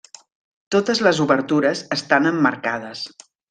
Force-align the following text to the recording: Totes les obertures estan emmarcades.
Totes 0.75 1.01
les 1.09 1.21
obertures 1.27 1.85
estan 1.99 2.29
emmarcades. 2.33 3.09